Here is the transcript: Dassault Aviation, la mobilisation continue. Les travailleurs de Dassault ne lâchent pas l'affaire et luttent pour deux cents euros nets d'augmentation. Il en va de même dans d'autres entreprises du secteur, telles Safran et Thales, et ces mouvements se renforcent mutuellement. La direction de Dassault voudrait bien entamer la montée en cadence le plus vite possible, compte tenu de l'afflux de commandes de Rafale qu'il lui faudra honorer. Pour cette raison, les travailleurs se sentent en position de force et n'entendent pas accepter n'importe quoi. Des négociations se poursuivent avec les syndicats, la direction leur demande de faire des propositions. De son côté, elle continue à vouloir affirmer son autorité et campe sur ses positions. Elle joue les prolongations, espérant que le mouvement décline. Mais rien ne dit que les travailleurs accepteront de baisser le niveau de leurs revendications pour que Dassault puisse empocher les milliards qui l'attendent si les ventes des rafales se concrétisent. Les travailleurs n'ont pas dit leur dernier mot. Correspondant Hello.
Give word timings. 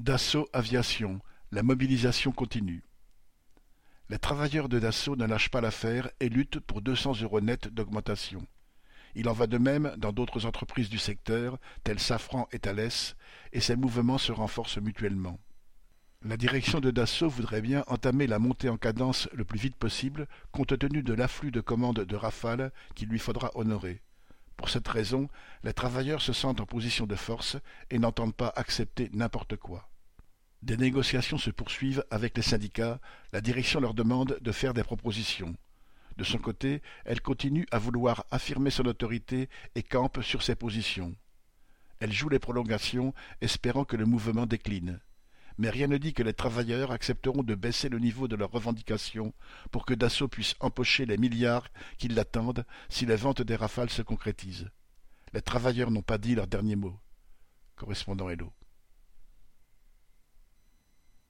Dassault 0.00 0.48
Aviation, 0.52 1.20
la 1.52 1.62
mobilisation 1.62 2.32
continue. 2.32 2.82
Les 4.08 4.18
travailleurs 4.18 4.68
de 4.68 4.80
Dassault 4.80 5.14
ne 5.14 5.24
lâchent 5.24 5.50
pas 5.50 5.60
l'affaire 5.60 6.10
et 6.18 6.28
luttent 6.28 6.58
pour 6.58 6.82
deux 6.82 6.96
cents 6.96 7.14
euros 7.22 7.40
nets 7.40 7.68
d'augmentation. 7.68 8.44
Il 9.14 9.28
en 9.28 9.32
va 9.32 9.46
de 9.46 9.56
même 9.56 9.94
dans 9.96 10.12
d'autres 10.12 10.46
entreprises 10.46 10.88
du 10.88 10.98
secteur, 10.98 11.58
telles 11.84 12.00
Safran 12.00 12.48
et 12.50 12.58
Thales, 12.58 12.90
et 13.52 13.60
ces 13.60 13.76
mouvements 13.76 14.18
se 14.18 14.32
renforcent 14.32 14.78
mutuellement. 14.78 15.38
La 16.22 16.36
direction 16.36 16.80
de 16.80 16.90
Dassault 16.90 17.28
voudrait 17.28 17.62
bien 17.62 17.84
entamer 17.86 18.26
la 18.26 18.40
montée 18.40 18.70
en 18.70 18.76
cadence 18.76 19.28
le 19.32 19.44
plus 19.44 19.60
vite 19.60 19.76
possible, 19.76 20.26
compte 20.50 20.76
tenu 20.76 21.04
de 21.04 21.14
l'afflux 21.14 21.52
de 21.52 21.60
commandes 21.60 22.00
de 22.00 22.16
Rafale 22.16 22.72
qu'il 22.96 23.10
lui 23.10 23.20
faudra 23.20 23.52
honorer. 23.54 24.02
Pour 24.56 24.68
cette 24.68 24.88
raison, 24.88 25.28
les 25.62 25.72
travailleurs 25.72 26.22
se 26.22 26.32
sentent 26.32 26.60
en 26.60 26.66
position 26.66 27.06
de 27.06 27.16
force 27.16 27.56
et 27.90 27.98
n'entendent 27.98 28.34
pas 28.34 28.52
accepter 28.56 29.10
n'importe 29.12 29.56
quoi. 29.56 29.88
Des 30.62 30.76
négociations 30.76 31.38
se 31.38 31.50
poursuivent 31.50 32.04
avec 32.10 32.36
les 32.36 32.42
syndicats, 32.42 32.98
la 33.32 33.40
direction 33.40 33.80
leur 33.80 33.92
demande 33.92 34.38
de 34.40 34.52
faire 34.52 34.72
des 34.72 34.84
propositions. 34.84 35.54
De 36.16 36.24
son 36.24 36.38
côté, 36.38 36.80
elle 37.04 37.20
continue 37.20 37.66
à 37.70 37.78
vouloir 37.78 38.24
affirmer 38.30 38.70
son 38.70 38.86
autorité 38.86 39.48
et 39.74 39.82
campe 39.82 40.22
sur 40.22 40.42
ses 40.42 40.54
positions. 40.54 41.14
Elle 42.00 42.12
joue 42.12 42.28
les 42.28 42.38
prolongations, 42.38 43.12
espérant 43.40 43.84
que 43.84 43.96
le 43.96 44.06
mouvement 44.06 44.46
décline. 44.46 45.00
Mais 45.58 45.70
rien 45.70 45.86
ne 45.86 45.98
dit 45.98 46.12
que 46.12 46.22
les 46.22 46.34
travailleurs 46.34 46.90
accepteront 46.90 47.42
de 47.42 47.54
baisser 47.54 47.88
le 47.88 47.98
niveau 47.98 48.26
de 48.26 48.36
leurs 48.36 48.50
revendications 48.50 49.32
pour 49.70 49.86
que 49.86 49.94
Dassault 49.94 50.28
puisse 50.28 50.54
empocher 50.60 51.06
les 51.06 51.16
milliards 51.16 51.68
qui 51.98 52.08
l'attendent 52.08 52.64
si 52.88 53.06
les 53.06 53.16
ventes 53.16 53.42
des 53.42 53.56
rafales 53.56 53.90
se 53.90 54.02
concrétisent. 54.02 54.70
Les 55.32 55.42
travailleurs 55.42 55.90
n'ont 55.90 56.02
pas 56.02 56.18
dit 56.18 56.34
leur 56.34 56.46
dernier 56.46 56.76
mot. 56.76 56.98
Correspondant 57.76 58.28
Hello. 58.28 58.52